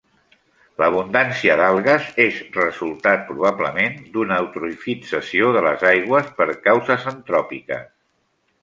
L'abundància 0.83 1.57
d'algues 1.59 2.07
és 2.25 2.39
resultat, 2.55 3.21
probablement, 3.29 4.01
d'una 4.17 4.41
eutrofització 4.45 5.53
de 5.59 5.65
les 5.69 5.87
aigües 5.95 6.37
per 6.43 6.51
causes 6.71 7.09
antròpiques. 7.17 7.89